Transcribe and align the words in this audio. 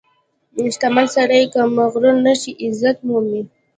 •شتمن 0.73 1.05
سړی 1.15 1.43
که 1.53 1.59
مغرور 1.77 2.15
نشي، 2.25 2.51
عزت 2.63 2.97
مومي. 3.07 3.41